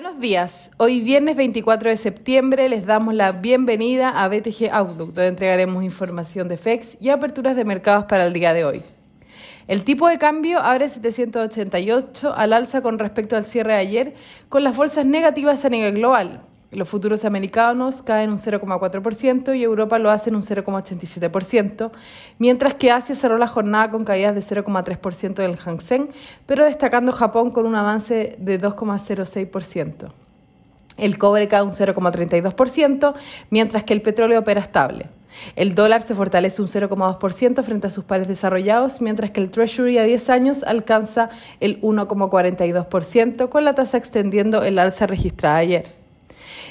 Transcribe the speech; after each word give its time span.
Buenos 0.00 0.20
días. 0.20 0.70
Hoy 0.76 1.00
viernes 1.00 1.34
24 1.34 1.90
de 1.90 1.96
septiembre 1.96 2.68
les 2.68 2.86
damos 2.86 3.14
la 3.14 3.32
bienvenida 3.32 4.10
a 4.10 4.28
BTG 4.28 4.70
Outlook, 4.70 5.08
donde 5.08 5.26
entregaremos 5.26 5.82
información 5.82 6.46
de 6.46 6.56
FEX 6.56 6.98
y 7.00 7.08
aperturas 7.08 7.56
de 7.56 7.64
mercados 7.64 8.04
para 8.04 8.24
el 8.24 8.32
día 8.32 8.54
de 8.54 8.64
hoy. 8.64 8.82
El 9.66 9.82
tipo 9.82 10.06
de 10.06 10.16
cambio 10.18 10.60
abre 10.60 10.88
788 10.88 12.32
al 12.32 12.52
alza 12.52 12.80
con 12.80 13.00
respecto 13.00 13.34
al 13.34 13.44
cierre 13.44 13.72
de 13.72 13.78
ayer, 13.80 14.14
con 14.48 14.62
las 14.62 14.76
bolsas 14.76 15.04
negativas 15.04 15.64
a 15.64 15.68
nivel 15.68 15.94
global. 15.96 16.42
Los 16.70 16.86
futuros 16.86 17.24
americanos 17.24 18.02
caen 18.02 18.30
un 18.30 18.36
0,4% 18.36 19.56
y 19.56 19.62
Europa 19.62 19.98
lo 19.98 20.10
hace 20.10 20.28
en 20.28 20.36
un 20.36 20.42
0,87%, 20.42 21.90
mientras 22.38 22.74
que 22.74 22.90
Asia 22.90 23.14
cerró 23.14 23.38
la 23.38 23.46
jornada 23.46 23.90
con 23.90 24.04
caídas 24.04 24.34
de 24.34 24.42
0,3% 24.42 25.34
del 25.34 25.56
Hang 25.56 25.80
Seng, 25.80 26.08
pero 26.44 26.66
destacando 26.66 27.12
Japón 27.12 27.52
con 27.52 27.64
un 27.64 27.74
avance 27.74 28.36
de 28.38 28.60
2,06%. 28.60 30.08
El 30.98 31.16
cobre 31.16 31.48
cae 31.48 31.62
un 31.62 31.72
0,32%, 31.72 33.14
mientras 33.48 33.84
que 33.84 33.94
el 33.94 34.02
petróleo 34.02 34.40
opera 34.40 34.60
estable. 34.60 35.06
El 35.56 35.74
dólar 35.74 36.02
se 36.02 36.14
fortalece 36.14 36.60
un 36.60 36.68
0,2% 36.68 37.62
frente 37.62 37.86
a 37.86 37.90
sus 37.90 38.04
pares 38.04 38.28
desarrollados, 38.28 39.00
mientras 39.00 39.30
que 39.30 39.40
el 39.40 39.50
Treasury 39.50 39.96
a 39.96 40.02
10 40.02 40.28
años 40.28 40.62
alcanza 40.64 41.30
el 41.60 41.80
1,42%, 41.80 43.48
con 43.48 43.64
la 43.64 43.74
tasa 43.74 43.96
extendiendo 43.96 44.62
el 44.64 44.78
alza 44.78 45.06
registrada 45.06 45.56
ayer. 45.56 45.98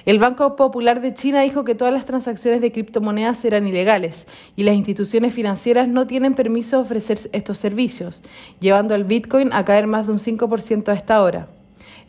El 0.06 0.20
Banco 0.20 0.56
Popular 0.56 1.02
de 1.02 1.14
China 1.14 1.42
dijo 1.42 1.64
que 1.64 1.76
todas 1.76 1.94
las 1.94 2.06
transacciones 2.06 2.62
de 2.62 2.72
criptomonedas 2.72 3.44
eran 3.46 3.68
ilegales 3.68 4.28
y 4.56 4.64
las 4.64 4.76
instituciones 4.76 5.34
financieras 5.34 5.88
no 5.88 6.08
tienen 6.08 6.34
permiso 6.34 6.78
de 6.78 6.84
ofrecer 6.84 7.20
estos 7.34 7.58
servicios, 7.58 8.24
llevando 8.60 8.96
al 8.96 9.04
Bitcoin 9.04 9.52
a 9.54 9.64
caer 9.64 9.88
más 9.88 10.08
de 10.08 10.14
un 10.14 10.20
5% 10.20 10.90
a 10.90 10.94
esta 10.94 11.22
hora. 11.22 11.48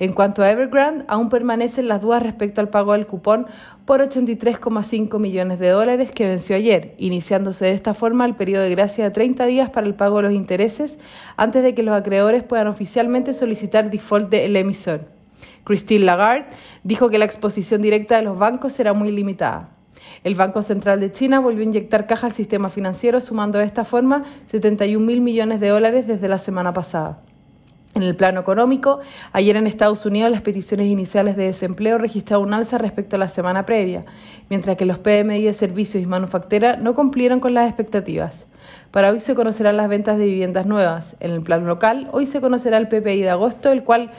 En 0.00 0.12
cuanto 0.12 0.42
a 0.42 0.50
Evergrande, 0.50 1.04
aún 1.08 1.28
permanecen 1.28 1.88
las 1.88 2.00
dudas 2.00 2.22
respecto 2.22 2.60
al 2.60 2.68
pago 2.68 2.92
del 2.92 3.06
cupón 3.06 3.46
por 3.84 4.00
83,5 4.00 5.18
millones 5.18 5.58
de 5.58 5.70
dólares 5.70 6.12
que 6.12 6.28
venció 6.28 6.54
ayer, 6.54 6.94
iniciándose 6.98 7.64
de 7.64 7.72
esta 7.72 7.94
forma 7.94 8.24
el 8.24 8.36
periodo 8.36 8.62
de 8.62 8.70
gracia 8.70 9.04
de 9.04 9.10
30 9.10 9.46
días 9.46 9.70
para 9.70 9.88
el 9.88 9.94
pago 9.94 10.18
de 10.18 10.24
los 10.24 10.32
intereses 10.32 11.00
antes 11.36 11.64
de 11.64 11.74
que 11.74 11.82
los 11.82 11.96
acreedores 11.96 12.44
puedan 12.44 12.68
oficialmente 12.68 13.34
solicitar 13.34 13.90
default 13.90 14.30
del 14.30 14.54
emisor. 14.54 15.17
Christine 15.64 16.04
Lagarde 16.04 16.46
dijo 16.84 17.10
que 17.10 17.18
la 17.18 17.24
exposición 17.24 17.82
directa 17.82 18.16
de 18.16 18.22
los 18.22 18.38
bancos 18.38 18.72
será 18.72 18.92
muy 18.92 19.10
limitada. 19.12 19.70
El 20.24 20.34
Banco 20.34 20.62
Central 20.62 21.00
de 21.00 21.12
China 21.12 21.40
volvió 21.40 21.60
a 21.60 21.64
inyectar 21.64 22.06
caja 22.06 22.26
al 22.26 22.32
sistema 22.32 22.68
financiero, 22.68 23.20
sumando 23.20 23.58
de 23.58 23.64
esta 23.64 23.84
forma 23.84 24.24
71 24.46 25.04
mil 25.04 25.20
millones 25.20 25.60
de 25.60 25.68
dólares 25.68 26.06
desde 26.06 26.28
la 26.28 26.38
semana 26.38 26.72
pasada. 26.72 27.20
En 27.94 28.02
el 28.02 28.14
plano 28.14 28.40
económico, 28.40 29.00
ayer 29.32 29.56
en 29.56 29.66
Estados 29.66 30.04
Unidos 30.06 30.30
las 30.30 30.42
peticiones 30.42 30.86
iniciales 30.86 31.36
de 31.36 31.44
desempleo 31.44 31.98
registraron 31.98 32.48
un 32.48 32.54
alza 32.54 32.78
respecto 32.78 33.16
a 33.16 33.18
la 33.18 33.28
semana 33.28 33.64
previa, 33.66 34.04
mientras 34.50 34.76
que 34.76 34.84
los 34.84 34.98
PMI 34.98 35.42
de 35.42 35.54
servicios 35.54 36.02
y 36.02 36.06
manufactura 36.06 36.76
no 36.76 36.94
cumplieron 36.94 37.40
con 37.40 37.54
las 37.54 37.66
expectativas. 37.66 38.46
Para 38.90 39.10
hoy 39.10 39.20
se 39.20 39.34
conocerán 39.34 39.78
las 39.78 39.88
ventas 39.88 40.18
de 40.18 40.26
viviendas 40.26 40.66
nuevas. 40.66 41.16
En 41.20 41.32
el 41.32 41.40
plano 41.40 41.66
local, 41.66 42.08
hoy 42.12 42.26
se 42.26 42.40
conocerá 42.40 42.76
el 42.76 42.88
PPI 42.88 43.22
de 43.22 43.30
agosto, 43.30 43.72
el 43.72 43.82
cual 43.82 44.10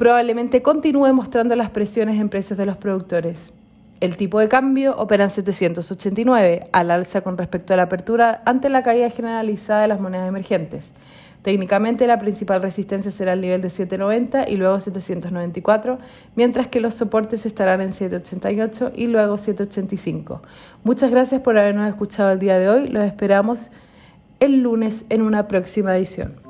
probablemente 0.00 0.62
continúe 0.62 1.12
mostrando 1.12 1.54
las 1.56 1.68
presiones 1.68 2.18
en 2.18 2.30
precios 2.30 2.58
de 2.58 2.64
los 2.64 2.78
productores. 2.78 3.52
El 4.00 4.16
tipo 4.16 4.38
de 4.38 4.48
cambio 4.48 4.96
opera 4.96 5.24
en 5.24 5.30
789, 5.30 6.70
al 6.72 6.90
alza 6.90 7.20
con 7.20 7.36
respecto 7.36 7.74
a 7.74 7.76
la 7.76 7.82
apertura 7.82 8.40
ante 8.46 8.70
la 8.70 8.82
caída 8.82 9.10
generalizada 9.10 9.82
de 9.82 9.88
las 9.88 10.00
monedas 10.00 10.26
emergentes. 10.26 10.94
Técnicamente 11.42 12.06
la 12.06 12.18
principal 12.18 12.62
resistencia 12.62 13.10
será 13.10 13.34
el 13.34 13.42
nivel 13.42 13.60
de 13.60 13.68
790 13.68 14.48
y 14.48 14.56
luego 14.56 14.80
794, 14.80 15.98
mientras 16.34 16.68
que 16.68 16.80
los 16.80 16.94
soportes 16.94 17.44
estarán 17.44 17.82
en 17.82 17.92
788 17.92 18.92
y 18.96 19.08
luego 19.08 19.36
785. 19.36 20.40
Muchas 20.82 21.10
gracias 21.10 21.42
por 21.42 21.58
habernos 21.58 21.86
escuchado 21.86 22.32
el 22.32 22.38
día 22.38 22.58
de 22.58 22.70
hoy. 22.70 22.88
Los 22.88 23.04
esperamos 23.04 23.70
el 24.38 24.62
lunes 24.62 25.04
en 25.10 25.20
una 25.20 25.46
próxima 25.46 25.94
edición. 25.94 26.49